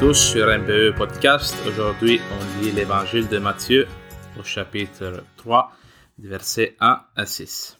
tous 0.00 0.14
sur 0.14 0.46
MBE 0.46 0.96
Podcast. 0.96 1.56
Aujourd'hui, 1.66 2.20
on 2.30 2.62
lit 2.62 2.70
l'évangile 2.70 3.26
de 3.26 3.38
Matthieu 3.38 3.88
au 4.38 4.44
chapitre 4.44 5.24
3, 5.38 5.72
versets 6.18 6.76
1 6.78 7.02
à 7.16 7.26
6. 7.26 7.78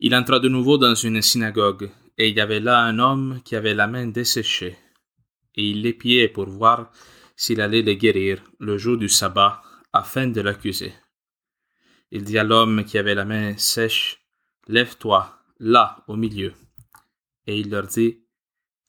Il 0.00 0.14
entra 0.14 0.40
de 0.40 0.48
nouveau 0.50 0.76
dans 0.76 0.94
une 0.94 1.22
synagogue, 1.22 1.90
et 2.18 2.28
il 2.28 2.36
y 2.36 2.40
avait 2.40 2.60
là 2.60 2.80
un 2.80 2.98
homme 2.98 3.40
qui 3.46 3.56
avait 3.56 3.72
la 3.72 3.86
main 3.86 4.08
desséchée, 4.08 4.76
et 5.54 5.70
il 5.70 5.80
l'épiait 5.82 6.28
pour 6.28 6.50
voir 6.50 6.92
s'il 7.34 7.62
allait 7.62 7.82
le 7.82 7.94
guérir 7.94 8.42
le 8.58 8.76
jour 8.76 8.98
du 8.98 9.08
sabbat, 9.08 9.62
afin 9.94 10.26
de 10.26 10.42
l'accuser. 10.42 10.92
Il 12.10 12.24
dit 12.24 12.38
à 12.38 12.44
l'homme 12.44 12.84
qui 12.84 12.98
avait 12.98 13.14
la 13.14 13.24
main 13.24 13.56
sèche, 13.56 14.22
Lève-toi, 14.66 15.34
là, 15.60 16.04
au 16.08 16.16
milieu. 16.16 16.52
Et 17.46 17.58
il 17.58 17.70
leur 17.70 17.86
dit, 17.86 18.18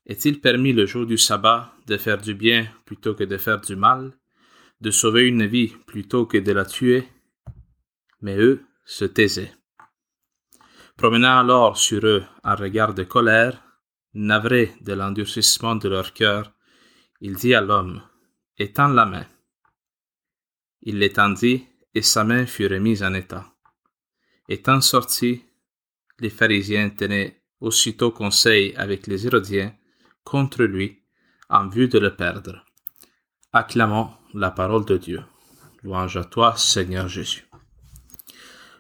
est-il 0.10 0.42
permis 0.42 0.74
le 0.74 0.88
jour 0.88 1.06
du 1.06 1.20
sabbat 1.20 1.72
de 1.86 1.96
faire 1.96 2.18
du 2.18 2.34
bien 2.34 2.68
plutôt 2.86 3.14
que 3.14 3.24
de 3.24 3.38
faire 3.38 3.62
du 3.62 3.76
mal, 3.76 4.18
de 4.82 4.90
sauver 4.90 5.28
une 5.28 5.46
vie 5.46 5.72
plutôt 5.86 6.26
que 6.26 6.40
de 6.40 6.52
la 6.52 6.66
tuer? 6.66 7.08
Mais 8.20 8.36
eux 8.36 8.66
se 8.86 9.06
taisaient. 9.06 9.54
Promenant 10.98 11.38
alors 11.38 11.78
sur 11.78 12.04
eux 12.04 12.24
un 12.44 12.56
regard 12.56 12.96
de 12.96 13.04
colère, 13.04 13.62
navré 14.16 14.74
de 14.82 14.94
l'endurcissement 14.94 15.76
de 15.76 15.88
leur 15.88 16.12
cœur, 16.14 16.54
il 17.22 17.36
dit 17.36 17.54
à 17.54 17.62
l'homme, 17.62 18.02
Étends 18.58 18.88
la 18.88 19.06
main. 19.06 19.28
Il 20.82 20.98
l'étendit, 20.98 21.68
et 21.94 22.02
sa 22.02 22.24
main 22.24 22.48
fut 22.48 22.66
remise 22.66 23.04
en 23.04 23.14
état. 23.14 23.46
Étant 24.48 24.82
sortis, 24.82 25.44
les 26.20 26.32
pharisiens 26.32 26.90
tenaient 26.90 27.44
aussitôt 27.60 28.12
conseil 28.12 28.74
avec 28.76 29.06
les 29.06 29.28
Hérodiens 29.28 29.74
contre 30.24 30.64
lui 30.64 31.04
en 31.50 31.68
vue 31.68 31.88
de 31.88 32.00
le 32.00 32.16
perdre. 32.16 32.66
Acclamons 33.54 34.12
la 34.34 34.52
parole 34.52 34.86
de 34.86 34.98
Dieu. 34.98 35.24
Louange 35.84 36.18
à 36.18 36.24
toi, 36.24 36.56
Seigneur 36.58 37.08
Jésus. 37.08 37.50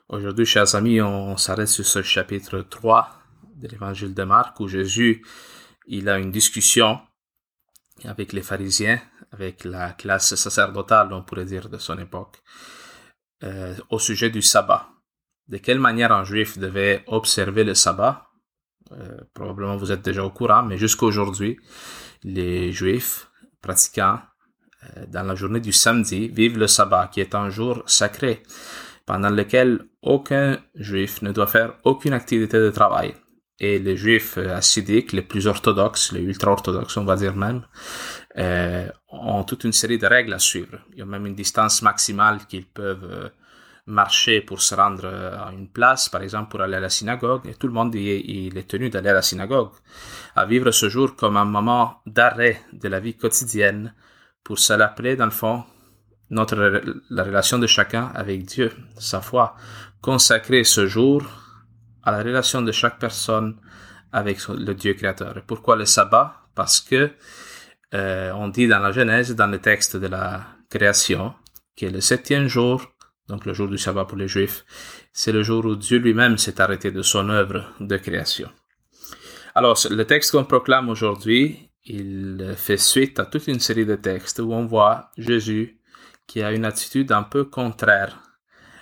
Aujourd'hui, 0.09 0.45
chers 0.45 0.75
amis, 0.75 1.01
on 1.01 1.37
s'arrête 1.37 1.67
sur 1.67 1.85
ce 1.85 2.01
chapitre 2.01 2.61
3 2.61 3.19
de 3.55 3.67
l'évangile 3.67 4.13
de 4.13 4.23
Marc 4.23 4.59
où 4.59 4.67
Jésus, 4.67 5.25
il 5.87 6.09
a 6.09 6.19
une 6.19 6.31
discussion 6.31 6.99
avec 8.05 8.33
les 8.33 8.41
pharisiens, 8.41 8.99
avec 9.31 9.63
la 9.65 9.91
classe 9.91 10.35
sacerdotale, 10.35 11.13
on 11.13 11.23
pourrait 11.23 11.45
dire, 11.45 11.69
de 11.69 11.77
son 11.77 11.97
époque, 11.99 12.41
euh, 13.43 13.75
au 13.89 13.99
sujet 13.99 14.29
du 14.29 14.41
sabbat. 14.41 14.89
De 15.47 15.57
quelle 15.57 15.79
manière 15.79 16.11
un 16.11 16.23
juif 16.23 16.57
devait 16.57 17.03
observer 17.07 17.63
le 17.63 17.73
sabbat 17.73 18.28
probablement 19.33 19.77
vous 19.77 19.91
êtes 19.91 20.01
déjà 20.01 20.23
au 20.23 20.29
courant, 20.29 20.63
mais 20.63 20.77
jusqu'à 20.77 21.05
aujourd'hui, 21.05 21.57
les 22.23 22.71
Juifs 22.71 23.29
pratiquants 23.61 24.19
euh, 24.83 25.05
dans 25.07 25.23
la 25.23 25.35
journée 25.35 25.59
du 25.59 25.71
samedi 25.71 26.27
vivent 26.27 26.57
le 26.57 26.67
sabbat, 26.67 27.09
qui 27.11 27.21
est 27.21 27.35
un 27.35 27.49
jour 27.49 27.83
sacré, 27.85 28.43
pendant 29.05 29.29
lequel 29.29 29.85
aucun 30.01 30.59
Juif 30.75 31.21
ne 31.21 31.31
doit 31.31 31.47
faire 31.47 31.73
aucune 31.83 32.13
activité 32.13 32.57
de 32.57 32.69
travail. 32.69 33.13
Et 33.59 33.77
les 33.77 33.97
Juifs 33.97 34.37
euh, 34.37 34.55
assidiques, 34.55 35.11
les 35.11 35.21
plus 35.21 35.47
orthodoxes, 35.47 36.13
les 36.13 36.21
ultra-orthodoxes, 36.21 36.95
on 36.97 37.05
va 37.05 37.15
dire 37.15 37.35
même, 37.35 37.63
ont 39.09 39.43
toute 39.43 39.65
une 39.65 39.73
série 39.73 39.97
de 39.97 40.07
règles 40.07 40.33
à 40.33 40.39
suivre. 40.39 40.77
Il 40.93 40.99
y 40.99 41.01
a 41.01 41.05
même 41.05 41.25
une 41.25 41.35
distance 41.35 41.81
maximale 41.81 42.45
qu'ils 42.47 42.65
peuvent 42.65 43.31
marcher 43.89 44.41
pour 44.41 44.61
se 44.61 44.75
rendre 44.75 45.05
euh, 45.05 45.37
à 45.37 45.51
une 45.51 45.69
place, 45.69 46.09
par 46.09 46.21
exemple 46.21 46.49
pour 46.49 46.61
aller 46.61 46.75
à 46.75 46.79
la 46.79 46.89
synagogue, 46.89 47.47
et 47.47 47.55
tout 47.55 47.67
le 47.67 47.73
monde 47.73 47.93
il 47.95 48.57
est 48.57 48.69
tenu 48.69 48.89
d'aller 48.89 49.09
à 49.09 49.13
la 49.13 49.21
synagogue, 49.21 49.71
à 50.35 50.45
vivre 50.45 50.71
ce 50.71 50.87
jour 50.89 51.15
comme 51.15 51.37
un 51.37 51.45
moment 51.45 52.01
d'arrêt 52.05 52.61
de 52.71 52.87
la 52.87 52.99
vie 52.99 53.15
quotidienne 53.15 53.93
pour 54.43 54.59
se 54.59 54.73
rappeler 54.73 55.15
dans 55.15 55.25
le 55.25 55.31
fond 55.31 55.63
notre 56.29 56.81
la 57.09 57.23
relation 57.23 57.57
de 57.57 57.67
chacun 57.67 58.11
avec 58.13 58.45
Dieu, 58.45 58.71
sa 58.99 59.21
foi, 59.21 59.55
consacrer 60.01 60.63
ce 60.63 60.85
jour 60.85 61.23
à 62.03 62.11
la 62.11 62.19
relation 62.19 62.61
de 62.61 62.71
chaque 62.71 62.99
personne 62.99 63.57
avec 64.11 64.47
le 64.47 64.73
Dieu 64.73 64.93
créateur. 64.93 65.37
Et 65.37 65.41
pourquoi 65.45 65.75
le 65.75 65.85
sabbat? 65.85 66.35
Parce 66.55 66.79
que 66.81 67.11
euh, 67.95 68.31
on 68.35 68.47
dit 68.49 68.67
dans 68.67 68.79
la 68.79 68.91
Genèse, 68.91 69.35
dans 69.35 69.47
le 69.47 69.59
texte 69.59 69.97
de 69.97 70.07
la 70.07 70.45
création, 70.69 71.33
que 71.75 71.87
le 71.87 72.01
septième 72.01 72.47
jour 72.47 72.85
donc 73.29 73.45
le 73.45 73.53
jour 73.53 73.67
du 73.67 73.77
sabbat 73.77 74.05
pour 74.05 74.17
les 74.17 74.27
Juifs, 74.27 74.65
c'est 75.13 75.31
le 75.31 75.43
jour 75.43 75.63
où 75.65 75.75
Dieu 75.75 75.99
lui-même 75.99 76.37
s'est 76.37 76.59
arrêté 76.59 76.91
de 76.91 77.03
son 77.03 77.29
œuvre 77.29 77.63
de 77.79 77.95
création. 77.97 78.49
Alors, 79.55 79.77
le 79.89 80.03
texte 80.03 80.31
qu'on 80.31 80.45
proclame 80.45 80.89
aujourd'hui, 80.89 81.69
il 81.85 82.53
fait 82.57 82.77
suite 82.77 83.19
à 83.19 83.25
toute 83.25 83.47
une 83.47 83.59
série 83.59 83.85
de 83.85 83.95
textes 83.95 84.39
où 84.39 84.51
on 84.53 84.65
voit 84.65 85.11
Jésus 85.17 85.79
qui 86.27 86.43
a 86.43 86.51
une 86.51 86.65
attitude 86.65 87.11
un 87.11 87.23
peu 87.23 87.45
contraire 87.45 88.19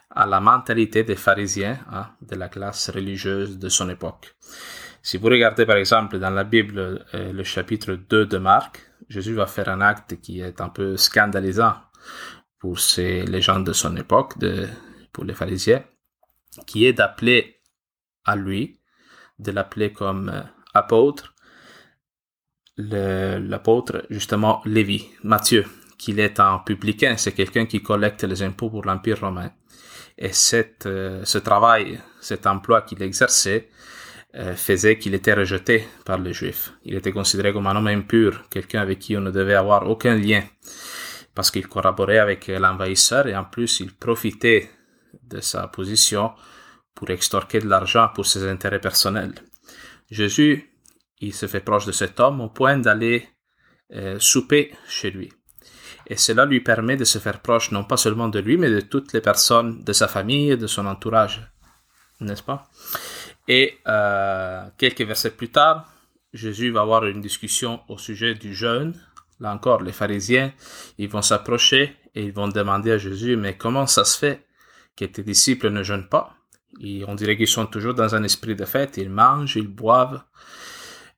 à 0.09 0.25
la 0.25 0.39
mentalité 0.39 1.03
des 1.03 1.15
pharisiens, 1.15 1.77
hein, 1.91 2.07
de 2.21 2.35
la 2.35 2.49
classe 2.49 2.89
religieuse 2.89 3.59
de 3.59 3.69
son 3.69 3.89
époque. 3.89 4.35
Si 5.01 5.17
vous 5.17 5.27
regardez 5.27 5.65
par 5.65 5.77
exemple 5.77 6.19
dans 6.19 6.29
la 6.29 6.43
Bible 6.43 7.05
euh, 7.13 7.31
le 7.31 7.43
chapitre 7.43 7.93
2 7.93 8.25
de 8.25 8.37
Marc, 8.37 8.81
Jésus 9.09 9.33
va 9.33 9.45
faire 9.45 9.69
un 9.69 9.79
acte 9.79 10.19
qui 10.19 10.41
est 10.41 10.59
un 10.59 10.69
peu 10.69 10.97
scandalisant 10.97 11.75
pour 12.59 12.79
ces, 12.79 13.23
les 13.23 13.41
gens 13.41 13.59
de 13.59 13.73
son 13.73 13.95
époque, 13.97 14.37
de, 14.39 14.67
pour 15.11 15.23
les 15.23 15.33
pharisiens, 15.33 15.83
qui 16.65 16.85
est 16.85 16.93
d'appeler 16.93 17.61
à 18.25 18.35
lui, 18.35 18.79
de 19.39 19.51
l'appeler 19.51 19.93
comme 19.93 20.29
euh, 20.29 20.41
apôtre, 20.73 21.33
l'apôtre 22.77 24.05
justement 24.09 24.61
Lévi, 24.65 25.07
Matthieu, 25.23 25.65
qu'il 25.97 26.19
est 26.19 26.39
un 26.39 26.59
publicain, 26.59 27.17
c'est 27.17 27.31
quelqu'un 27.31 27.65
qui 27.65 27.81
collecte 27.81 28.23
les 28.23 28.43
impôts 28.43 28.69
pour 28.69 28.85
l'Empire 28.85 29.21
romain. 29.21 29.51
Et 30.17 30.31
cette, 30.31 30.85
euh, 30.85 31.23
ce 31.25 31.37
travail, 31.37 31.99
cet 32.21 32.45
emploi 32.47 32.81
qu'il 32.81 33.01
exerçait, 33.01 33.69
euh, 34.35 34.55
faisait 34.55 34.97
qu'il 34.97 35.15
était 35.15 35.33
rejeté 35.33 35.87
par 36.05 36.19
les 36.19 36.33
Juifs. 36.33 36.73
Il 36.83 36.95
était 36.95 37.11
considéré 37.11 37.53
comme 37.53 37.65
un 37.67 37.75
homme 37.75 37.87
impur, 37.87 38.47
quelqu'un 38.49 38.81
avec 38.81 38.99
qui 38.99 39.17
on 39.17 39.21
ne 39.21 39.31
devait 39.31 39.55
avoir 39.55 39.89
aucun 39.89 40.15
lien 40.15 40.43
parce 41.37 41.51
qu'il 41.51 41.67
collaborait 41.67 42.17
avec 42.17 42.47
l'envahisseur 42.47 43.27
et 43.27 43.35
en 43.37 43.43
plus 43.43 43.79
il 43.79 43.93
profitait 43.93 44.71
de 45.21 45.39
sa 45.39 45.67
position 45.67 46.33
pour 46.95 47.11
extorquer 47.11 47.59
de 47.59 47.69
l'argent 47.69 48.09
pour 48.15 48.25
ses 48.25 48.49
intérêts 48.49 48.81
personnels. 48.81 49.35
Jésus, 50.09 50.73
il 51.19 51.35
se 51.35 51.45
fait 51.45 51.59
proche 51.59 51.85
de 51.85 51.91
cet 51.91 52.19
homme 52.19 52.41
au 52.41 52.49
point 52.49 52.79
d'aller 52.79 53.29
euh, 53.93 54.17
souper 54.19 54.73
chez 54.87 55.11
lui. 55.11 55.31
Et 56.07 56.15
cela 56.17 56.43
lui 56.45 56.61
permet 56.61 56.97
de 56.97 57.03
se 57.03 57.19
faire 57.19 57.39
proche 57.39 57.69
non 57.69 57.83
pas 57.83 57.97
seulement 57.97 58.29
de 58.29 58.39
lui, 58.39 58.57
mais 58.57 58.71
de 58.71 58.81
toutes 58.81 59.13
les 59.13 59.21
personnes 59.21 59.83
de 59.83 59.93
sa 59.93 60.07
famille 60.07 60.49
et 60.49 60.57
de 60.57 60.65
son 60.65 60.87
entourage. 60.87 61.47
N'est-ce 62.19 62.41
pas? 62.41 62.67
Et 63.47 63.77
euh, 63.87 64.65
quelques 64.79 65.01
versets 65.01 65.29
plus 65.29 65.51
tard, 65.51 65.87
Jésus 66.33 66.71
va 66.71 66.81
avoir 66.81 67.05
une 67.05 67.21
discussion 67.21 67.81
au 67.89 67.99
sujet 67.99 68.33
du 68.33 68.55
jeûne 68.55 68.99
Là 69.39 69.53
encore, 69.53 69.81
les 69.81 69.91
pharisiens, 69.91 70.51
ils 70.97 71.09
vont 71.09 71.21
s'approcher 71.21 71.95
et 72.15 72.23
ils 72.23 72.33
vont 72.33 72.47
demander 72.47 72.91
à 72.91 72.97
Jésus, 72.97 73.35
mais 73.35 73.55
comment 73.55 73.85
ça 73.85 74.03
se 74.03 74.17
fait 74.17 74.45
que 74.95 75.05
tes 75.05 75.23
disciples 75.23 75.69
ne 75.69 75.83
jeûnent 75.83 76.09
pas? 76.09 76.35
Et 76.81 77.03
on 77.07 77.15
dirait 77.15 77.37
qu'ils 77.37 77.47
sont 77.47 77.65
toujours 77.65 77.93
dans 77.93 78.15
un 78.15 78.23
esprit 78.23 78.55
de 78.55 78.65
fête, 78.65 78.97
ils 78.97 79.09
mangent, 79.09 79.55
ils 79.55 79.67
boivent. 79.67 80.23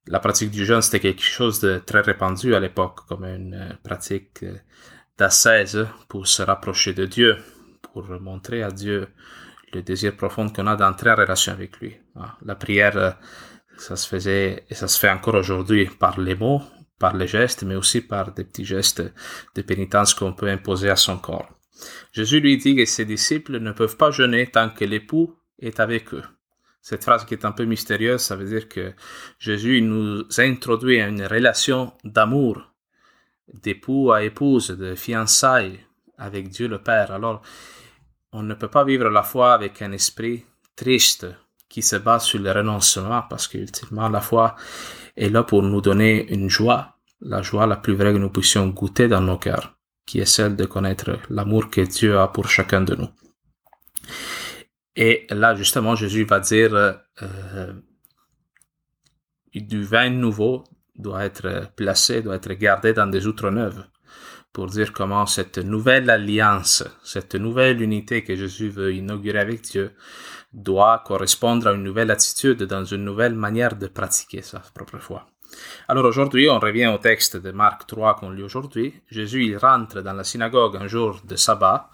La 0.08 0.20
pratique 0.20 0.52
du 0.52 0.66
jeûne, 0.66 0.82
c'était 0.82 1.00
quelque 1.00 1.24
chose 1.24 1.60
de 1.60 1.78
très 1.78 2.02
répandu 2.02 2.56
à 2.56 2.60
l'époque, 2.60 3.02
comme 3.08 3.26
une 3.26 3.54
euh, 3.54 3.74
pratique 3.84 4.44
euh, 4.44 4.56
d'ascèse 5.18 5.88
pour 6.08 6.28
se 6.28 6.42
rapprocher 6.42 6.94
de 6.94 7.06
Dieu, 7.06 7.38
pour 7.82 8.08
montrer 8.20 8.64
à 8.64 8.72
Dieu 8.72 9.08
le 9.74 9.82
désir 9.82 10.16
profond 10.16 10.50
qu'on 10.50 10.68
a 10.68 10.76
d'entrer 10.76 11.12
en 11.12 11.16
relation 11.16 11.54
avec 11.54 11.80
lui. 11.80 11.96
Ah, 12.16 12.38
la 12.44 12.56
prière, 12.56 12.98
euh, 12.98 13.12
ça 13.78 13.96
se 13.96 14.08
faisait 14.08 14.66
et 14.70 14.76
ça 14.76 14.88
se 14.88 15.00
fait 15.00 15.10
encore 15.10 15.36
aujourd'hui 15.36 15.86
par 15.86 16.20
les 16.20 16.36
mots, 16.36 16.62
par 17.00 17.16
les 17.16 17.28
gestes, 17.28 17.64
mais 17.64 17.76
aussi 17.76 18.02
par 18.02 18.34
des 18.34 18.44
petits 18.44 18.66
gestes 18.66 19.02
de 19.56 19.62
pénitence 19.62 20.14
qu'on 20.14 20.34
peut 20.34 20.50
imposer 20.50 20.90
à 20.90 20.96
son 20.96 21.18
corps. 21.18 21.50
Jésus 22.12 22.42
lui 22.42 22.58
dit 22.58 22.76
que 22.76 22.86
ses 22.86 23.06
disciples 23.06 23.60
ne 23.60 23.72
peuvent 23.72 23.98
pas 23.98 24.12
jeûner 24.12 24.48
tant 24.48 24.70
que 24.70 24.86
l'époux 24.86 25.36
est 25.60 25.80
avec 25.80 26.14
eux. 26.14 26.24
Cette 26.82 27.04
phrase 27.04 27.26
qui 27.26 27.34
est 27.34 27.46
un 27.46 27.52
peu 27.52 27.66
mystérieuse, 27.66 28.22
ça 28.22 28.36
veut 28.36 28.48
dire 28.48 28.68
que 28.68 28.94
Jésus 29.38 29.82
nous 29.82 30.24
introduit 30.38 31.02
à 31.02 31.08
une 31.08 31.26
relation 31.26 31.94
d'amour, 32.04 32.74
d'époux 33.54 34.12
à 34.12 34.24
épouse, 34.24 34.70
de 34.70 34.96
fiançailles 34.96 35.80
avec 36.18 36.50
Dieu 36.50 36.68
le 36.68 36.82
Père. 36.82 37.12
Alors, 37.12 37.42
on 38.32 38.44
ne 38.44 38.54
peut 38.54 38.68
pas 38.68 38.84
vivre 38.84 39.10
la 39.10 39.24
foi 39.24 39.54
avec 39.54 39.82
un 39.82 39.92
esprit 39.92 40.46
triste 40.76 41.28
qui 41.68 41.82
se 41.82 41.96
base 41.96 42.24
sur 42.24 42.40
le 42.40 42.52
renoncement 42.52 43.24
parce 43.30 43.48
qu'ultimement 43.48 44.10
la 44.10 44.22
foi 44.22 44.56
est 45.20 45.30
là 45.30 45.44
pour 45.44 45.62
nous 45.62 45.82
donner 45.82 46.32
une 46.34 46.50
joie, 46.50 46.98
la 47.22 47.42
joie 47.42 47.68
la 47.68 47.76
plus 47.76 47.94
vraie 47.94 48.14
que 48.14 48.18
nous 48.18 48.30
puissions 48.30 48.68
goûter 48.70 49.08
dans 49.08 49.22
nos 49.22 49.38
cœurs, 49.38 49.78
qui 50.06 50.20
est 50.20 50.26
celle 50.26 50.56
de 50.56 50.66
connaître 50.66 51.20
l'amour 51.30 51.70
que 51.70 51.82
Dieu 51.82 52.18
a 52.18 52.30
pour 52.30 52.50
chacun 52.50 52.82
de 52.82 52.96
nous. 52.96 53.10
Et 54.96 55.28
là, 55.30 55.56
justement, 55.56 55.96
Jésus 55.96 56.24
va 56.24 56.40
dire 56.40 56.74
euh, 56.74 57.74
du 59.54 59.84
vin 59.84 60.10
nouveau 60.10 60.64
doit 60.96 61.26
être 61.26 61.72
placé, 61.76 62.22
doit 62.22 62.36
être 62.36 62.54
gardé 62.54 62.94
dans 62.94 63.08
des 63.08 63.28
outres 63.28 63.50
neuves 63.50 63.86
pour 64.52 64.68
dire 64.68 64.94
comment 64.94 65.26
cette 65.26 65.60
nouvelle 65.60 66.10
alliance, 66.10 66.84
cette 67.04 67.36
nouvelle 67.36 67.82
unité 67.82 68.24
que 68.24 68.36
Jésus 68.36 68.70
veut 68.70 68.94
inaugurer 68.94 69.40
avec 69.40 69.62
Dieu 69.62 69.92
doit 70.52 71.04
correspondre 71.06 71.68
à 71.68 71.74
une 71.74 71.84
nouvelle 71.84 72.12
attitude 72.12 72.64
dans 72.64 72.84
une 72.84 73.06
nouvelle 73.06 73.36
manière 73.36 73.76
de 73.76 73.88
pratiquer 73.88 74.42
sa 74.42 74.60
propre 74.60 74.98
foi. 74.98 75.28
Alors 75.88 76.06
aujourd'hui, 76.06 76.50
on 76.50 76.60
revient 76.60 76.88
au 76.88 76.98
texte 76.98 77.38
de 77.38 77.52
Marc 77.52 77.88
3 77.88 78.16
qu'on 78.16 78.32
lit 78.32 78.44
aujourd'hui. 78.44 79.02
Jésus, 79.10 79.46
il 79.46 79.58
rentre 79.58 80.02
dans 80.02 80.14
la 80.14 80.24
synagogue 80.24 80.78
un 80.78 80.88
jour 80.88 81.22
de 81.24 81.36
sabbat, 81.36 81.90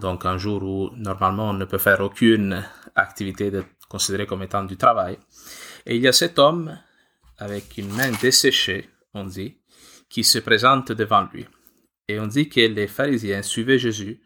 donc 0.00 0.24
un 0.24 0.38
jour 0.38 0.62
où 0.62 0.90
normalement 0.96 1.50
on 1.50 1.54
ne 1.54 1.64
peut 1.64 1.78
faire 1.78 2.00
aucune 2.00 2.64
activité 2.94 3.50
considérée 3.88 4.26
comme 4.26 4.42
étant 4.42 4.64
du 4.64 4.76
travail. 4.76 5.18
Et 5.86 5.96
il 5.96 6.02
y 6.02 6.08
a 6.08 6.12
cet 6.12 6.38
homme 6.38 6.76
avec 7.38 7.78
une 7.78 7.92
main 7.92 8.10
desséchée, 8.20 8.88
on 9.14 9.24
dit, 9.24 9.58
qui 10.08 10.24
se 10.24 10.38
présente 10.38 10.92
devant 10.92 11.28
lui. 11.32 11.46
Et 12.08 12.18
on 12.20 12.26
dit 12.26 12.48
que 12.48 12.60
les 12.60 12.88
pharisiens 12.88 13.42
suivaient 13.42 13.78
Jésus 13.78 14.20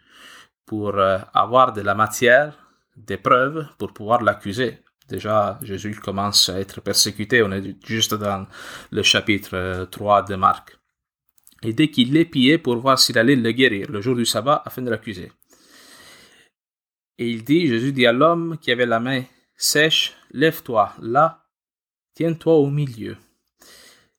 pour 0.64 0.98
euh, 0.98 1.18
avoir 1.32 1.72
de 1.72 1.80
la 1.80 1.94
matière, 1.94 2.65
des 2.96 3.16
preuves, 3.16 3.66
pour 3.78 3.92
pouvoir 3.92 4.22
l'accuser. 4.22 4.78
Déjà, 5.08 5.58
Jésus 5.62 5.94
commence 5.94 6.48
à 6.48 6.58
être 6.58 6.80
persécuté, 6.80 7.42
on 7.42 7.52
est 7.52 7.76
juste 7.86 8.14
dans 8.14 8.46
le 8.90 9.02
chapitre 9.02 9.86
3 9.90 10.18
euh, 10.18 10.22
de 10.22 10.34
Marc. 10.34 10.76
Et 11.62 11.72
dès 11.72 11.88
qu'il 11.88 12.12
l'épiait 12.12 12.58
pour 12.58 12.76
voir 12.76 12.98
s'il 12.98 13.18
allait 13.18 13.36
le 13.36 13.52
guérir 13.52 13.90
le 13.90 14.00
jour 14.00 14.16
du 14.16 14.26
sabbat 14.26 14.62
afin 14.64 14.82
de 14.82 14.90
l'accuser. 14.90 15.32
Et 17.18 17.30
il 17.30 17.44
dit, 17.44 17.66
Jésus 17.66 17.92
dit 17.92 18.06
à 18.06 18.12
l'homme 18.12 18.58
qui 18.60 18.70
avait 18.70 18.86
la 18.86 19.00
main 19.00 19.22
sèche, 19.56 20.14
lève-toi 20.32 20.92
là, 21.00 21.46
tiens-toi 22.14 22.54
au 22.54 22.68
milieu. 22.68 23.16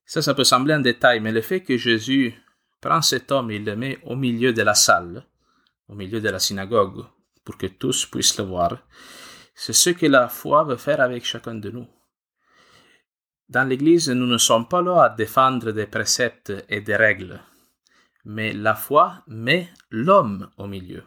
Ça, 0.05 0.21
ça 0.21 0.33
peut 0.33 0.45
sembler 0.45 0.73
un 0.73 0.79
détail, 0.79 1.19
mais 1.19 1.31
le 1.31 1.41
fait 1.41 1.61
que 1.61 1.77
Jésus 1.77 2.33
prend 2.81 3.01
cet 3.01 3.31
homme 3.31 3.51
et 3.51 3.59
le 3.59 3.75
met 3.75 3.99
au 4.03 4.15
milieu 4.15 4.53
de 4.53 4.61
la 4.61 4.73
salle, 4.73 5.25
au 5.89 5.95
milieu 5.95 6.21
de 6.21 6.29
la 6.29 6.39
synagogue, 6.39 7.05
pour 7.47 7.57
que 7.57 7.67
tous 7.67 8.05
puissent 8.07 8.37
le 8.39 8.43
voir, 8.43 8.85
c'est 9.55 9.71
ce 9.71 9.91
que 9.91 10.05
la 10.05 10.27
foi 10.27 10.65
veut 10.65 10.75
faire 10.75 10.99
avec 10.99 11.23
chacun 11.23 11.55
de 11.55 11.69
nous. 11.71 11.87
Dans 13.47 13.63
l'Église, 13.63 14.09
nous 14.09 14.27
ne 14.27 14.37
sommes 14.37 14.67
pas 14.67 14.81
là 14.81 15.03
à 15.03 15.09
défendre 15.09 15.71
des 15.71 15.85
préceptes 15.87 16.51
et 16.67 16.81
des 16.81 16.97
règles, 16.97 17.39
mais 18.25 18.51
la 18.51 18.75
foi 18.75 19.23
met 19.27 19.69
l'homme 19.89 20.49
au 20.57 20.67
milieu, 20.67 21.05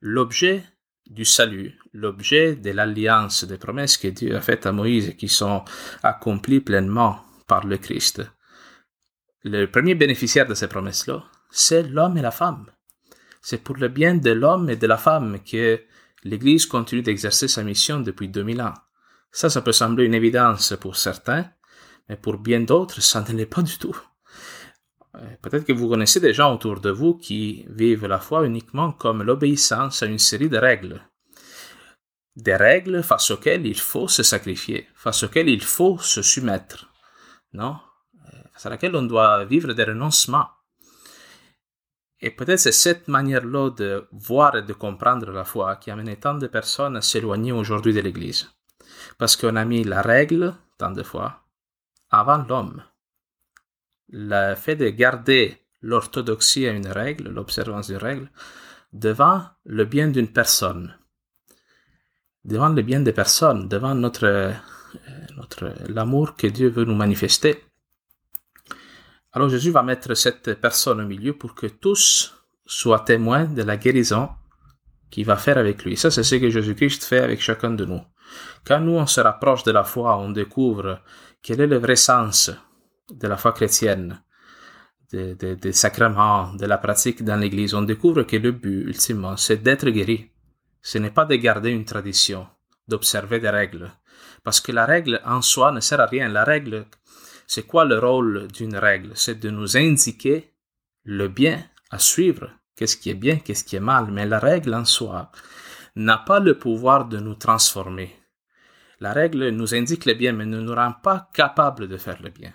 l'objet 0.00 0.64
du 1.04 1.26
salut, 1.26 1.78
l'objet 1.92 2.56
de 2.56 2.70
l'alliance 2.70 3.44
des 3.44 3.58
promesses 3.58 3.98
que 3.98 4.08
Dieu 4.08 4.34
a 4.34 4.40
faites 4.40 4.64
à 4.64 4.72
Moïse 4.72 5.10
et 5.10 5.16
qui 5.16 5.28
sont 5.28 5.66
accomplies 6.02 6.60
pleinement 6.60 7.20
par 7.46 7.66
le 7.66 7.76
Christ. 7.76 8.22
Le 9.44 9.66
premier 9.66 9.94
bénéficiaire 9.94 10.46
de 10.46 10.54
ces 10.54 10.68
promesses-là, 10.68 11.24
c'est 11.50 11.82
l'homme 11.82 12.16
et 12.16 12.22
la 12.22 12.30
femme. 12.30 12.70
C'est 13.40 13.62
pour 13.62 13.76
le 13.76 13.88
bien 13.88 14.14
de 14.14 14.30
l'homme 14.30 14.70
et 14.70 14.76
de 14.76 14.86
la 14.86 14.96
femme 14.96 15.38
que 15.40 15.80
l'Église 16.24 16.66
continue 16.66 17.02
d'exercer 17.02 17.48
sa 17.48 17.62
mission 17.62 18.00
depuis 18.00 18.28
2000 18.28 18.62
ans. 18.62 18.74
Ça, 19.30 19.50
ça 19.50 19.62
peut 19.62 19.72
sembler 19.72 20.04
une 20.04 20.14
évidence 20.14 20.74
pour 20.80 20.96
certains, 20.96 21.50
mais 22.08 22.16
pour 22.16 22.38
bien 22.38 22.60
d'autres, 22.60 23.00
ça 23.02 23.24
ne 23.28 23.36
l'est 23.36 23.46
pas 23.46 23.62
du 23.62 23.78
tout. 23.78 23.96
Euh, 25.16 25.20
peut-être 25.42 25.64
que 25.64 25.72
vous 25.72 25.88
connaissez 25.88 26.20
des 26.20 26.32
gens 26.32 26.54
autour 26.54 26.80
de 26.80 26.90
vous 26.90 27.14
qui 27.14 27.64
vivent 27.68 28.06
la 28.06 28.18
foi 28.18 28.46
uniquement 28.46 28.92
comme 28.92 29.22
l'obéissance 29.22 30.02
à 30.02 30.06
une 30.06 30.18
série 30.18 30.48
de 30.48 30.58
règles. 30.58 31.02
Des 32.36 32.56
règles 32.56 33.02
face 33.02 33.30
auxquelles 33.30 33.66
il 33.66 33.78
faut 33.78 34.06
se 34.06 34.22
sacrifier, 34.22 34.88
face 34.94 35.24
auxquelles 35.24 35.48
il 35.48 35.62
faut 35.62 35.98
se 35.98 36.22
soumettre. 36.22 36.92
Non? 37.52 37.76
Euh, 38.26 38.38
face 38.52 38.66
à 38.66 38.70
laquelle 38.70 38.94
on 38.94 39.02
doit 39.02 39.44
vivre 39.44 39.72
des 39.72 39.84
renoncements. 39.84 40.48
Et 42.20 42.30
peut-être 42.30 42.58
c'est 42.58 42.72
cette 42.72 43.06
manière-là 43.08 43.70
de 43.70 44.08
voir 44.12 44.56
et 44.56 44.62
de 44.62 44.72
comprendre 44.72 45.30
la 45.30 45.44
foi 45.44 45.76
qui 45.76 45.90
a 45.90 45.92
amené 45.92 46.16
tant 46.16 46.34
de 46.34 46.46
personnes 46.48 46.96
à 46.96 47.02
s'éloigner 47.02 47.52
aujourd'hui 47.52 47.94
de 47.94 48.00
l'Église. 48.00 48.50
Parce 49.18 49.36
qu'on 49.36 49.56
a 49.56 49.64
mis 49.64 49.84
la 49.84 50.02
règle, 50.02 50.54
tant 50.78 50.90
de 50.90 51.02
fois, 51.02 51.44
avant 52.10 52.38
l'homme. 52.38 52.82
Le 54.08 54.54
fait 54.54 54.76
de 54.76 54.88
garder 54.88 55.58
l'orthodoxie 55.80 56.66
à 56.66 56.72
une 56.72 56.88
règle, 56.88 57.28
l'observance 57.28 57.88
d'une 57.88 57.98
règle, 57.98 58.30
devant 58.92 59.42
le 59.64 59.84
bien 59.84 60.08
d'une 60.08 60.32
personne. 60.32 60.98
Devant 62.44 62.70
le 62.70 62.82
bien 62.82 63.00
des 63.00 63.12
personnes, 63.12 63.68
devant 63.68 63.94
notre, 63.94 64.24
euh, 64.24 64.52
notre, 65.36 65.74
l'amour 65.88 66.34
que 66.36 66.46
Dieu 66.46 66.68
veut 66.68 66.84
nous 66.84 66.94
manifester. 66.94 67.62
Alors 69.32 69.48
Jésus 69.48 69.70
va 69.70 69.82
mettre 69.82 70.14
cette 70.14 70.60
personne 70.60 71.00
au 71.00 71.06
milieu 71.06 71.36
pour 71.36 71.54
que 71.54 71.66
tous 71.66 72.34
soient 72.64 73.00
témoins 73.00 73.44
de 73.44 73.62
la 73.62 73.76
guérison 73.76 74.30
qu'il 75.10 75.24
va 75.26 75.36
faire 75.36 75.58
avec 75.58 75.84
lui. 75.84 75.96
Ça, 75.96 76.10
c'est 76.10 76.22
ce 76.22 76.36
que 76.36 76.50
Jésus-Christ 76.50 77.04
fait 77.04 77.20
avec 77.20 77.40
chacun 77.40 77.70
de 77.70 77.84
nous. 77.84 78.00
Quand 78.66 78.80
nous, 78.80 78.92
on 78.92 79.06
se 79.06 79.20
rapproche 79.20 79.64
de 79.64 79.72
la 79.72 79.84
foi, 79.84 80.18
on 80.18 80.30
découvre 80.30 81.00
quel 81.42 81.60
est 81.60 81.66
le 81.66 81.78
vrai 81.78 81.96
sens 81.96 82.50
de 83.10 83.28
la 83.28 83.36
foi 83.36 83.52
chrétienne, 83.52 84.22
des 85.10 85.34
de, 85.34 85.72
sacrements, 85.72 86.52
de 86.54 86.66
la 86.66 86.76
pratique 86.76 87.24
dans 87.24 87.36
l'Église. 87.36 87.74
On 87.74 87.82
découvre 87.82 88.22
que 88.24 88.36
le 88.36 88.52
but, 88.52 88.82
ultimement, 88.82 89.36
c'est 89.36 89.62
d'être 89.62 89.88
guéri. 89.88 90.30
Ce 90.82 90.98
n'est 90.98 91.10
pas 91.10 91.24
de 91.24 91.36
garder 91.36 91.70
une 91.70 91.86
tradition, 91.86 92.46
d'observer 92.86 93.40
des 93.40 93.48
règles. 93.48 93.90
Parce 94.44 94.60
que 94.60 94.72
la 94.72 94.84
règle 94.84 95.20
en 95.24 95.40
soi 95.40 95.72
ne 95.72 95.80
sert 95.80 96.00
à 96.00 96.06
rien. 96.06 96.28
La 96.28 96.44
règle 96.44 96.86
c'est 97.48 97.66
quoi 97.66 97.86
le 97.86 97.98
rôle 97.98 98.46
d'une 98.48 98.76
règle? 98.76 99.12
C'est 99.14 99.40
de 99.40 99.48
nous 99.48 99.78
indiquer 99.78 100.52
le 101.04 101.28
bien 101.28 101.64
à 101.90 101.98
suivre, 101.98 102.50
qu'est-ce 102.76 102.98
qui 102.98 103.08
est 103.08 103.14
bien, 103.14 103.36
qu'est-ce 103.38 103.64
qui 103.64 103.76
est 103.76 103.80
mal? 103.80 104.08
Mais 104.12 104.26
la 104.26 104.38
règle 104.38 104.74
en 104.74 104.84
soi 104.84 105.32
n'a 105.96 106.18
pas 106.18 106.40
le 106.40 106.58
pouvoir 106.58 107.06
de 107.06 107.18
nous 107.18 107.36
transformer. 107.36 108.14
La 109.00 109.14
règle 109.14 109.48
nous 109.48 109.74
indique 109.74 110.04
le 110.04 110.12
bien, 110.12 110.32
mais 110.32 110.44
ne 110.44 110.60
nous 110.60 110.74
rend 110.74 110.92
pas 110.92 111.30
capables 111.32 111.88
de 111.88 111.96
faire 111.96 112.20
le 112.22 112.28
bien. 112.28 112.52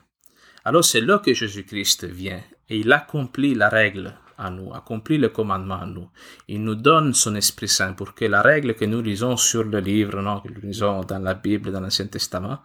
Alors 0.64 0.86
c'est 0.86 1.02
là 1.02 1.18
que 1.18 1.34
Jésus-Christ 1.34 2.06
vient 2.06 2.44
et 2.70 2.78
il 2.78 2.94
accomplit 2.94 3.56
la 3.56 3.70
règle 3.70 4.14
à 4.38 4.52
nous, 4.52 4.76
accomplit 4.76 5.18
le 5.18 5.30
commandement 5.30 5.82
à 5.82 5.88
nous. 5.88 6.08
Il 6.48 6.64
nous 6.64 6.76
donne 6.76 7.16
son 7.16 7.34
Esprit 7.34 7.68
Saint 7.68 7.94
pour 7.94 8.14
que 8.14 8.26
la 8.26 8.44
règle 8.44 8.76
que 8.76 8.86
nous 8.86 9.02
lisons 9.02 9.38
sur 9.38 9.64
le 9.64 9.80
livre, 9.80 10.22
non, 10.22 10.40
que 10.42 10.50
nous 10.50 10.62
lisons 10.62 11.02
dans 11.02 11.20
la 11.20 11.34
Bible, 11.34 11.72
dans 11.72 11.82
l'Ancien 11.82 12.06
Testament, 12.06 12.60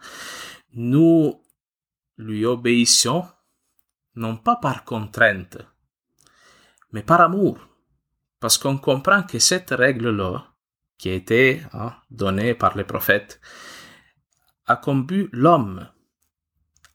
nous 0.75 1.41
lui 2.19 2.45
obéissons, 2.45 3.25
non 4.15 4.35
pas 4.35 4.57
par 4.57 4.83
contrainte, 4.83 5.57
mais 6.91 7.01
par 7.01 7.21
amour, 7.21 7.57
parce 8.41 8.57
qu'on 8.57 8.77
comprend 8.77 9.23
que 9.23 9.39
cette 9.39 9.71
règle-là, 9.71 10.45
qui 10.97 11.09
a 11.09 11.13
été 11.13 11.61
hein, 11.71 11.95
donnée 12.11 12.53
par 12.53 12.77
les 12.77 12.83
prophètes, 12.83 13.39
a 14.67 14.75
comme 14.75 15.05
but 15.05 15.29
l'homme, 15.31 15.87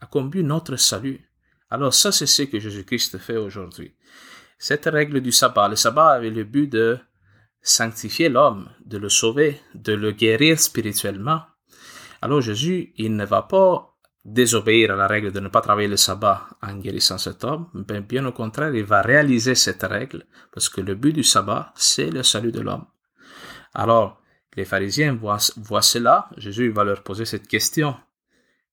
a 0.01 0.07
comme 0.07 0.29
but 0.29 0.43
notre 0.43 0.77
salut. 0.77 1.27
Alors 1.71 1.95
ça, 1.95 2.13
c'est 2.13 2.27
ce 2.27 2.43
que 2.43 2.61
Jésus-Christ 2.61 3.17
fait 3.19 3.39
aujourd'hui. 3.39 3.97
Cette 4.59 4.85
règle 4.85 5.23
du 5.23 5.33
sabbat, 5.33 5.69
le 5.69 5.77
sabbat 5.77 6.11
avait 6.11 6.31
le 6.31 6.45
but 6.45 6.69
de 6.69 6.99
sanctifier 7.63 8.29
l'homme, 8.29 8.69
de 8.85 8.99
le 8.99 9.09
sauver, 9.09 9.61
de 9.75 9.95
le 9.95 10.13
guérir 10.13 10.61
spirituellement. 10.61 11.43
Alors 12.21 12.43
Jésus, 12.43 12.93
il 12.97 13.17
ne 13.17 13.25
va 13.25 13.43
pas 13.43 13.94
désobéir 14.25 14.93
à 14.93 14.97
la 14.97 15.07
règle 15.07 15.33
de 15.33 15.41
ne 15.41 15.49
pas 15.49 15.61
travailler 15.61 15.89
le 15.89 15.97
sabbat 15.97 16.49
en 16.63 16.77
guérissant 16.77 17.19
cet 17.19 17.45
homme, 17.45 17.69
mais 17.91 18.01
bien 18.01 18.25
au 18.25 18.33
contraire, 18.33 18.75
il 18.75 18.85
va 18.85 19.03
réaliser 19.03 19.55
cette 19.55 19.83
règle 19.83 20.25
parce 20.53 20.69
que 20.69 20.81
le 20.81 20.95
but 20.95 21.13
du 21.13 21.23
sabbat, 21.23 21.73
c'est 21.77 22.11
le 22.11 22.23
salut 22.23 22.53
de 22.53 22.61
l'homme. 22.61 22.87
Alors, 23.75 24.23
les 24.57 24.65
pharisiens 24.65 25.15
voient, 25.15 25.39
voient 25.57 25.83
cela, 25.83 26.31
Jésus 26.37 26.71
va 26.71 26.85
leur 26.85 27.03
poser 27.03 27.25
cette 27.25 27.49
question. 27.49 27.97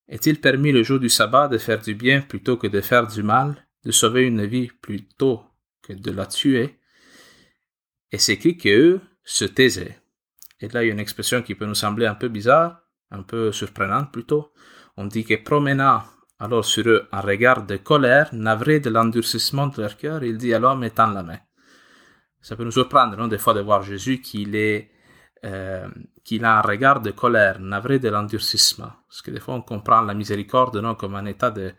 Est-il 0.07 0.39
permis 0.39 0.71
le 0.71 0.83
jour 0.83 0.99
du 0.99 1.09
sabbat 1.09 1.47
de 1.47 1.57
faire 1.57 1.81
du 1.81 1.95
bien 1.95 2.21
plutôt 2.21 2.57
que 2.57 2.67
de 2.67 2.81
faire 2.81 3.07
du 3.07 3.23
mal, 3.23 3.67
de 3.83 3.91
sauver 3.91 4.23
une 4.23 4.45
vie 4.45 4.69
plutôt 4.81 5.43
que 5.81 5.93
de 5.93 6.11
la 6.11 6.27
tuer? 6.27 6.79
Et 8.11 8.17
c'est 8.17 8.33
écrit 8.33 8.57
qu'eux 8.57 9.01
se 9.23 9.45
taisaient. 9.45 9.97
Et 10.59 10.67
là, 10.67 10.83
il 10.83 10.87
y 10.87 10.89
a 10.91 10.93
une 10.93 10.99
expression 10.99 11.41
qui 11.41 11.55
peut 11.55 11.65
nous 11.65 11.75
sembler 11.75 12.05
un 12.05 12.15
peu 12.15 12.27
bizarre, 12.27 12.81
un 13.09 13.23
peu 13.23 13.51
surprenante 13.51 14.11
plutôt 14.11 14.53
on 14.97 15.05
dit 15.05 15.23
que 15.23 15.35
promena 15.35 16.05
alors 16.41 16.65
sur 16.65 16.87
eux 16.87 17.07
un 17.11 17.21
regard 17.21 17.67
de 17.67 17.77
colère, 17.77 18.29
navré 18.33 18.79
de 18.79 18.89
l'endurcissement 18.89 19.67
de 19.67 19.79
leur 19.79 19.95
cœur, 19.95 20.23
il 20.23 20.37
dit 20.37 20.55
à 20.55 20.59
l'homme 20.59 20.83
étend 20.83 21.11
la 21.11 21.21
main. 21.21 21.37
Ça 22.41 22.55
peut 22.55 22.63
nous 22.63 22.71
surprendre, 22.71 23.15
non, 23.15 23.27
des 23.27 23.37
fois, 23.37 23.53
de 23.53 23.61
voir 23.61 23.83
Jésus 23.83 24.21
qu'il 24.21 24.55
est, 24.55 24.89
euh, 25.45 25.87
qu'il 26.23 26.43
a 26.43 26.57
un 26.57 26.61
regard 26.61 26.99
de 26.99 27.11
colère, 27.11 27.59
navré 27.59 27.99
de 27.99 28.09
l'endurcissement. 28.09 28.91
Parce 29.07 29.21
que 29.21 29.29
des 29.29 29.39
fois, 29.39 29.53
on 29.53 29.61
comprend 29.61 30.01
la 30.01 30.15
miséricorde, 30.15 30.75
non, 30.77 30.95
comme 30.95 31.13
un 31.13 31.27
état 31.27 31.51
de 31.51 31.73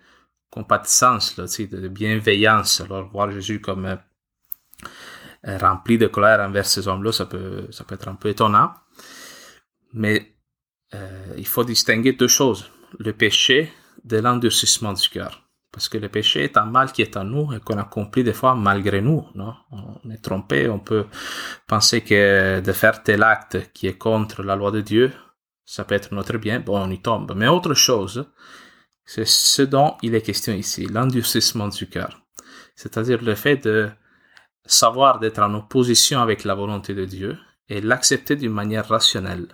compatissance, 0.48 1.36
là, 1.36 1.46
de 1.46 1.88
bienveillance. 1.88 2.82
Alors, 2.82 3.10
voir 3.10 3.32
Jésus 3.32 3.60
comme 3.60 3.86
euh, 3.86 5.58
rempli 5.58 5.98
de 5.98 6.06
colère 6.06 6.38
envers 6.38 6.66
ces 6.66 6.86
hommes-là, 6.86 7.10
ça 7.10 7.26
peut, 7.26 7.66
ça 7.72 7.82
peut 7.82 7.96
être 7.96 8.06
un 8.06 8.14
peu 8.14 8.28
étonnant. 8.28 8.72
Mais 9.92 10.36
euh, 10.94 11.34
il 11.36 11.46
faut 11.48 11.64
distinguer 11.64 12.12
deux 12.12 12.28
choses 12.28 12.70
le 12.98 13.12
péché 13.12 13.72
de 14.04 14.18
l'endurcissement 14.18 14.92
du 14.92 15.08
cœur. 15.08 15.42
Parce 15.72 15.88
que 15.88 15.96
le 15.96 16.10
péché 16.10 16.44
est 16.44 16.58
un 16.58 16.66
mal 16.66 16.92
qui 16.92 17.00
est 17.00 17.16
en 17.16 17.24
nous 17.24 17.54
et 17.54 17.60
qu'on 17.60 17.78
accomplit 17.78 18.24
des 18.24 18.34
fois 18.34 18.54
malgré 18.54 19.00
nous, 19.00 19.26
non? 19.34 19.54
On 19.70 20.10
est 20.10 20.22
trompé, 20.22 20.68
on 20.68 20.78
peut 20.78 21.06
penser 21.66 22.02
que 22.02 22.60
de 22.60 22.72
faire 22.72 23.02
tel 23.02 23.22
acte 23.22 23.72
qui 23.72 23.86
est 23.86 23.96
contre 23.96 24.42
la 24.42 24.54
loi 24.54 24.70
de 24.70 24.82
Dieu, 24.82 25.12
ça 25.64 25.84
peut 25.84 25.94
être 25.94 26.12
notre 26.12 26.36
bien, 26.36 26.60
bon, 26.60 26.78
on 26.78 26.90
y 26.90 27.00
tombe. 27.00 27.32
Mais 27.34 27.48
autre 27.48 27.72
chose, 27.72 28.26
c'est 29.06 29.26
ce 29.26 29.62
dont 29.62 29.96
il 30.02 30.14
est 30.14 30.20
question 30.20 30.52
ici, 30.52 30.86
l'endurcissement 30.86 31.68
du 31.68 31.88
cœur. 31.88 32.20
C'est-à-dire 32.74 33.22
le 33.22 33.34
fait 33.34 33.56
de 33.56 33.88
savoir 34.66 35.20
d'être 35.20 35.40
en 35.40 35.54
opposition 35.54 36.20
avec 36.20 36.44
la 36.44 36.54
volonté 36.54 36.92
de 36.94 37.06
Dieu 37.06 37.38
et 37.68 37.80
l'accepter 37.80 38.36
d'une 38.36 38.52
manière 38.52 38.88
rationnelle. 38.88 39.48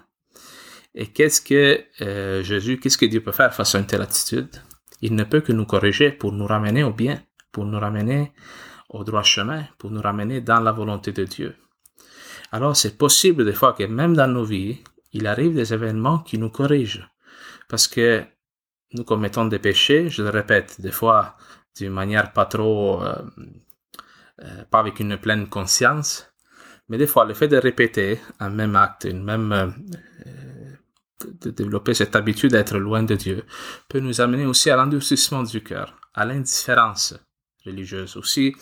Et 1.01 1.07
qu'est-ce 1.07 1.41
que 1.41 1.81
euh, 2.01 2.43
Jésus, 2.43 2.81
qu'est-ce 2.81 2.99
que 2.99 3.07
Dieu 3.07 3.23
peut 3.23 3.31
faire 3.31 3.55
face 3.55 3.77
à 3.77 3.79
une 3.79 3.87
telle 3.87 4.03
attitude? 4.03 4.51
Il 5.01 5.15
ne 5.15 5.23
peut 5.23 5.41
que 5.41 5.53
nous 5.53 5.65
corriger 5.65 6.11
pour 6.11 6.33
nous 6.33 6.45
ramener 6.45 6.83
au 6.83 6.93
bien, 6.93 7.23
pour 7.53 7.67
nous 7.67 7.79
ramener 7.79 8.33
au 8.89 9.05
droit 9.05 9.23
chemin, 9.23 9.65
pour 9.79 9.93
nous 9.93 10.01
ramener 10.01 10.41
dans 10.41 10.59
la 10.59 10.73
volonté 10.73 11.13
de 11.13 11.23
Dieu. 11.23 11.55
Alors 12.51 12.77
c'est 12.77 12.99
possible 12.99 13.45
des 13.45 13.53
fois 13.53 13.75
que 13.75 13.85
même 13.85 14.17
dans 14.17 14.27
nos 14.27 14.45
vies, 14.45 14.83
il 15.13 15.29
arrive 15.29 15.55
des 15.55 15.73
événements 15.73 16.19
qui 16.19 16.37
nous 16.37 16.51
corrigent. 16.51 17.09
Parce 17.69 17.87
que 17.87 18.25
nous 18.93 19.05
commettons 19.05 19.45
des 19.45 19.61
péchés, 19.61 20.11
je 20.11 20.25
le 20.25 20.31
répète, 20.31 20.81
des 20.81 20.91
fois 20.91 21.37
d'une 21.77 21.93
manière 21.93 22.33
pas 22.33 22.47
trop, 22.47 23.05
euh, 23.05 23.15
euh, 24.41 24.65
pas 24.69 24.81
avec 24.81 24.99
une 24.99 25.17
pleine 25.17 25.49
conscience, 25.49 26.35
mais 26.89 26.99
des 26.99 27.07
fois 27.07 27.25
le 27.25 27.35
fait 27.35 27.47
de 27.47 27.57
répéter 27.57 28.19
un 28.41 28.51
même 28.51 28.75
acte, 28.75 29.05
une 29.05 29.23
même 29.23 29.73
de 31.27 31.51
développer 31.51 31.95
cette 31.95 32.17
habitude 32.17 32.53
d'être 32.53 32.79
loin 32.79 33.03
de 33.03 33.15
Dieu 33.15 33.45
peut 33.89 34.01
nous 34.01 34.21
amener 34.21 34.47
aussi 34.47 34.71
à 34.71 34.77
l'endurcissement 34.77 35.43
du 35.43 35.63
cœur, 35.63 35.95
à 36.15 36.25
l'indifférence 36.25 37.15
religieuse 37.65 38.17
aussi, 38.17 38.55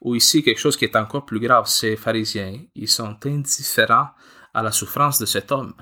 ou 0.00 0.14
ici 0.14 0.42
quelque 0.42 0.60
chose 0.60 0.76
qui 0.76 0.84
est 0.84 0.96
encore 0.96 1.26
plus 1.26 1.40
grave, 1.40 1.66
ces 1.66 1.96
pharisiens, 1.96 2.60
ils 2.74 2.88
sont 2.88 3.16
indifférents 3.24 4.08
à 4.52 4.62
la 4.62 4.72
souffrance 4.72 5.18
de 5.18 5.26
cet 5.26 5.52
homme. 5.52 5.74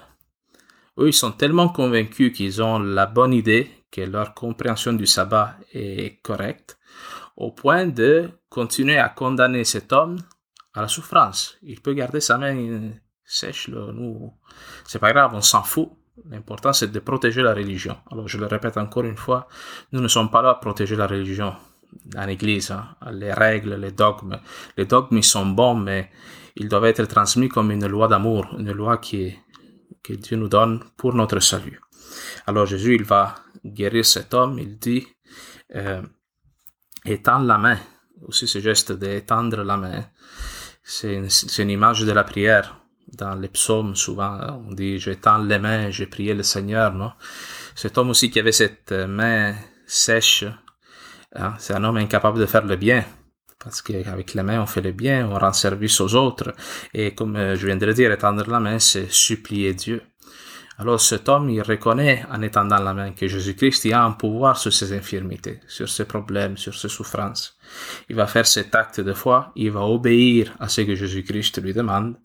Eux, 0.98 1.08
ils 1.08 1.14
sont 1.14 1.32
tellement 1.32 1.68
convaincus 1.68 2.32
qu'ils 2.36 2.62
ont 2.62 2.78
la 2.78 3.06
bonne 3.06 3.32
idée, 3.32 3.70
que 3.90 4.00
leur 4.00 4.34
compréhension 4.34 4.94
du 4.94 5.06
sabbat 5.06 5.56
est 5.72 6.20
correcte, 6.22 6.78
au 7.36 7.52
point 7.52 7.86
de 7.86 8.30
continuer 8.48 8.98
à 8.98 9.08
condamner 9.08 9.64
cet 9.64 9.92
homme 9.92 10.18
à 10.74 10.82
la 10.82 10.88
souffrance. 10.88 11.58
Il 11.62 11.80
peut 11.80 11.94
garder 11.94 12.20
sa 12.20 12.38
main 12.38 12.90
sèche, 13.24 13.68
nous, 13.68 14.32
c'est 14.86 14.98
pas 14.98 15.12
grave, 15.12 15.32
on 15.34 15.40
s'en 15.40 15.62
fout. 15.62 15.90
L'important, 16.30 16.72
c'est 16.72 16.92
de 16.92 17.00
protéger 17.00 17.42
la 17.42 17.52
religion. 17.52 17.96
Alors, 18.10 18.28
je 18.28 18.38
le 18.38 18.46
répète 18.46 18.76
encore 18.76 19.04
une 19.04 19.16
fois, 19.16 19.48
nous 19.92 20.00
ne 20.00 20.08
sommes 20.08 20.30
pas 20.30 20.42
là 20.42 20.50
à 20.50 20.54
protéger 20.54 20.96
la 20.96 21.06
religion 21.06 21.54
en 22.16 22.28
Église. 22.28 22.70
Hein. 22.70 22.84
Les 23.12 23.32
règles, 23.32 23.74
les 23.74 23.92
dogmes. 23.92 24.38
Les 24.76 24.86
dogmes, 24.86 25.22
sont 25.22 25.46
bons, 25.46 25.74
mais 25.74 26.10
ils 26.56 26.68
doivent 26.68 26.86
être 26.86 27.04
transmis 27.06 27.48
comme 27.48 27.70
une 27.70 27.86
loi 27.86 28.08
d'amour, 28.08 28.46
une 28.58 28.72
loi 28.72 28.98
qui 28.98 29.34
que 30.02 30.14
Dieu 30.14 30.36
nous 30.36 30.48
donne 30.48 30.82
pour 30.96 31.14
notre 31.14 31.38
salut. 31.38 31.80
Alors, 32.46 32.66
Jésus, 32.66 32.96
il 32.96 33.04
va 33.04 33.36
guérir 33.64 34.04
cet 34.04 34.34
homme. 34.34 34.58
Il 34.58 34.78
dit, 34.78 35.06
euh, 35.76 36.02
étends 37.04 37.38
la 37.38 37.58
main. 37.58 37.78
Aussi, 38.26 38.48
ce 38.48 38.58
geste 38.58 38.92
d'étendre 38.92 39.62
la 39.62 39.76
main, 39.76 40.04
c'est 40.82 41.58
une 41.58 41.70
image 41.70 42.00
de 42.02 42.12
la 42.12 42.24
prière 42.24 42.81
dans 43.08 43.34
les 43.34 43.48
psaumes, 43.48 43.94
souvent, 43.94 44.62
on 44.68 44.72
dit 44.72 44.98
j'étends 44.98 45.38
les 45.38 45.58
mains, 45.58 45.90
j'ai 45.90 46.06
prié 46.06 46.34
le 46.34 46.42
Seigneur, 46.42 46.94
non? 46.94 47.12
Cet 47.74 47.98
homme 47.98 48.10
aussi 48.10 48.30
qui 48.30 48.38
avait 48.38 48.52
cette 48.52 48.92
main 48.92 49.54
sèche, 49.86 50.44
hein, 51.34 51.54
c'est 51.58 51.74
un 51.74 51.84
homme 51.84 51.96
incapable 51.98 52.38
de 52.38 52.46
faire 52.46 52.64
le 52.64 52.76
bien. 52.76 53.04
Parce 53.62 53.80
qu'avec 53.80 54.34
les 54.34 54.42
mains, 54.42 54.60
on 54.60 54.66
fait 54.66 54.80
le 54.80 54.92
bien, 54.92 55.28
on 55.30 55.38
rend 55.38 55.52
service 55.52 56.00
aux 56.00 56.14
autres. 56.14 56.52
Et 56.92 57.14
comme 57.14 57.36
euh, 57.36 57.54
je 57.54 57.66
viens 57.66 57.76
de 57.76 57.86
le 57.86 57.94
dire, 57.94 58.10
étendre 58.10 58.48
la 58.50 58.58
main, 58.58 58.78
c'est 58.80 59.10
supplier 59.10 59.72
Dieu. 59.74 60.02
Alors 60.78 61.00
cet 61.00 61.28
homme, 61.28 61.48
il 61.50 61.62
reconnaît 61.62 62.24
en 62.30 62.42
étendant 62.42 62.82
la 62.82 62.92
main 62.92 63.12
que 63.12 63.28
Jésus-Christ 63.28 63.92
a 63.92 64.02
un 64.02 64.12
pouvoir 64.12 64.56
sur 64.56 64.72
ses 64.72 64.92
infirmités, 64.92 65.60
sur 65.68 65.88
ses 65.88 66.06
problèmes, 66.06 66.56
sur 66.56 66.74
ses 66.74 66.88
souffrances. 66.88 67.56
Il 68.08 68.16
va 68.16 68.26
faire 68.26 68.46
cet 68.46 68.74
acte 68.74 69.00
de 69.00 69.12
foi, 69.12 69.52
il 69.54 69.70
va 69.70 69.82
obéir 69.82 70.52
à 70.58 70.68
ce 70.68 70.80
que 70.80 70.94
Jésus-Christ 70.96 71.62
lui 71.62 71.72
demande, 71.72 72.16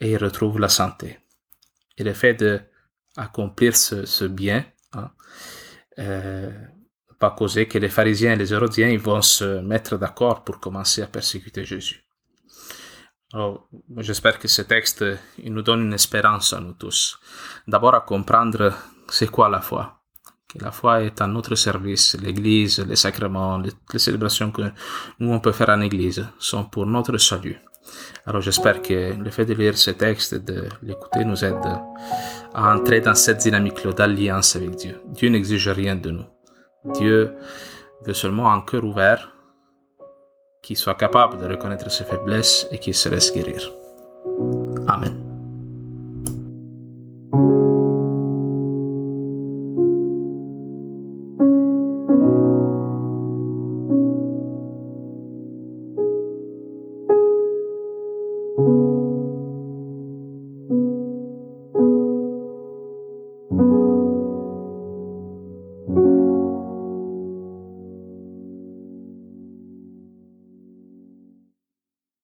et 0.00 0.12
il 0.12 0.16
retrouve 0.16 0.58
la 0.58 0.68
santé. 0.68 1.18
Et 1.96 2.04
le 2.04 2.12
fait 2.12 2.44
d'accomplir 3.16 3.76
ce, 3.76 4.06
ce 4.06 4.24
bien 4.24 4.64
hein, 4.92 5.10
euh, 5.98 6.50
va 7.20 7.30
que 7.30 7.78
les 7.78 7.88
pharisiens 7.88 8.32
et 8.32 8.36
les 8.36 8.52
hérodiens 8.52 8.96
vont 8.98 9.22
se 9.22 9.60
mettre 9.60 9.98
d'accord 9.98 10.44
pour 10.44 10.60
commencer 10.60 11.02
à 11.02 11.06
persécuter 11.06 11.64
Jésus. 11.64 12.04
J'espère 13.98 14.38
que 14.38 14.48
ce 14.48 14.62
texte 14.62 15.04
nous 15.44 15.62
donne 15.62 15.82
une 15.82 15.92
espérance 15.92 16.52
à 16.52 16.60
nous 16.60 16.72
tous. 16.72 17.18
D'abord 17.66 17.94
à 17.94 18.00
comprendre 18.00 18.72
c'est 19.10 19.30
quoi 19.30 19.48
la 19.50 19.60
foi. 19.60 20.00
Que 20.48 20.64
la 20.64 20.70
foi 20.70 21.02
est 21.02 21.20
à 21.20 21.26
notre 21.26 21.54
service. 21.54 22.16
L'Église, 22.22 22.78
les 22.86 22.96
sacrements, 22.96 23.58
les, 23.58 23.72
les 23.92 23.98
célébrations 23.98 24.50
que 24.50 24.62
nous 25.18 25.30
on 25.30 25.40
peut 25.40 25.52
faire 25.52 25.68
en 25.68 25.80
Église 25.82 26.26
sont 26.38 26.64
pour 26.64 26.86
notre 26.86 27.18
salut. 27.18 27.58
Alors 28.26 28.40
j'espère 28.40 28.82
que 28.82 29.14
le 29.14 29.30
fait 29.30 29.44
de 29.44 29.54
lire 29.54 29.76
ce 29.76 29.90
texte 29.90 30.32
et 30.34 30.38
de 30.38 30.64
l'écouter 30.82 31.24
nous 31.24 31.44
aide 31.44 31.56
à 32.54 32.74
entrer 32.74 33.00
dans 33.00 33.14
cette 33.14 33.38
dynamique 33.38 33.86
d'alliance 33.88 34.56
avec 34.56 34.76
Dieu. 34.76 35.00
Dieu 35.06 35.28
n'exige 35.28 35.68
rien 35.68 35.96
de 35.96 36.10
nous. 36.10 36.26
Dieu 36.94 37.34
veut 38.04 38.14
seulement 38.14 38.52
un 38.52 38.60
cœur 38.60 38.84
ouvert 38.84 39.34
qui 40.62 40.76
soit 40.76 40.94
capable 40.94 41.38
de 41.38 41.46
reconnaître 41.46 41.90
ses 41.90 42.04
faiblesses 42.04 42.66
et 42.70 42.78
qui 42.78 42.92
se 42.92 43.08
laisse 43.08 43.32
guérir. 43.32 43.72